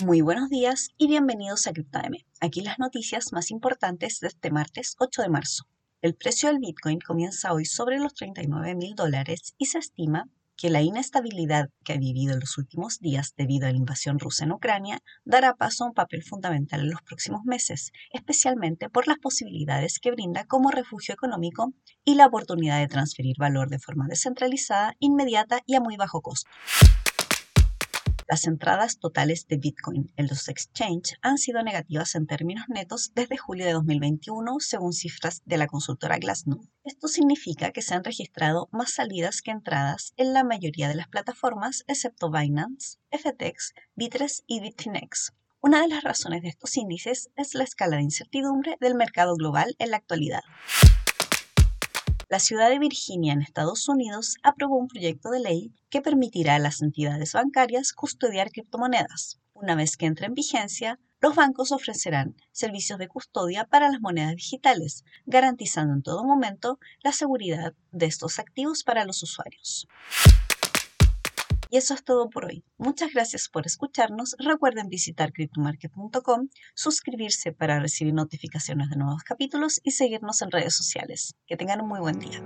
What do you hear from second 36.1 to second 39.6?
Glassnode. Esto significa que se han registrado más salidas que